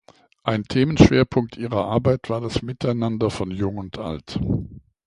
Ein 0.41 0.63
Themenschwerpunkt 0.63 1.57
ihrer 1.57 1.85
Arbeit 1.85 2.27
war 2.31 2.41
das 2.41 2.63
Miteinander 2.63 3.29
von 3.29 3.51
Jung 3.51 3.77
und 3.77 3.99
Alt. 3.99 4.39